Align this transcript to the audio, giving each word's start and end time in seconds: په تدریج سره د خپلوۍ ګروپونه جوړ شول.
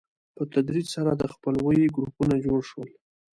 په 0.35 0.43
تدریج 0.53 0.87
سره 0.95 1.11
د 1.15 1.23
خپلوۍ 1.33 1.81
ګروپونه 1.95 2.35
جوړ 2.45 2.59
شول. 2.69 2.89